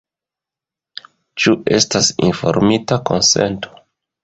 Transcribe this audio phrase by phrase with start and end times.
[1.43, 3.81] Ĉu estas informita konsento?